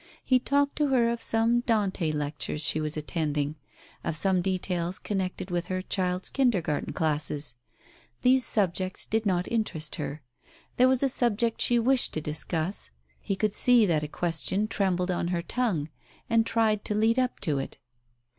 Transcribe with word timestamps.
He 0.23 0.39
talked 0.39 0.77
to 0.77 0.87
her 0.87 1.09
of 1.09 1.21
some 1.21 1.59
Dante 1.59 2.11
lectures 2.11 2.61
she 2.63 2.81
was 2.81 2.97
attending; 2.97 3.55
of 4.03 4.15
some 4.15 4.41
details 4.41 4.97
connected 4.97 5.51
with 5.51 5.67
her 5.67 5.79
child's 5.83 6.31
Kindergarten 6.31 6.91
classes. 6.91 7.53
These 8.23 8.43
subjects 8.43 9.05
did 9.05 9.27
not 9.27 9.47
interest 9.51 9.97
her. 9.97 10.23
There 10.77 10.87
was 10.89 11.03
a 11.03 11.07
sub 11.09 11.37
ject 11.37 11.61
she 11.61 11.77
wished 11.77 12.13
to 12.15 12.19
discuss, 12.21 12.89
he 13.19 13.35
could 13.35 13.53
see 13.53 13.85
that 13.85 14.01
a 14.01 14.07
question 14.07 14.67
trembled 14.67 15.11
on 15.11 15.27
her 15.27 15.43
tongue, 15.43 15.89
and 16.27 16.47
tried 16.47 16.83
to 16.85 16.95
lead 16.95 17.19
up 17.19 17.39
to 17.41 17.59
it. 17.59 17.77